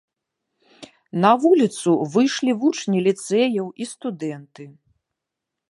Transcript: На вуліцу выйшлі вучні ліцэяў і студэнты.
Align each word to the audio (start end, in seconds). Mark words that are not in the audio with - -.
На 1.25 1.31
вуліцу 1.43 1.91
выйшлі 2.15 2.51
вучні 2.65 2.99
ліцэяў 3.09 3.65
і 3.85 3.89
студэнты. 3.93 4.63